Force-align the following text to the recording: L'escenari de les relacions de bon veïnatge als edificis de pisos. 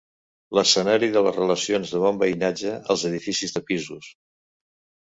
L'escenari 0.59 1.09
de 1.17 1.23
les 1.27 1.37
relacions 1.41 1.93
de 1.97 2.01
bon 2.07 2.19
veïnatge 2.25 2.75
als 2.95 3.07
edificis 3.13 3.57
de 3.59 3.67
pisos. 3.71 4.15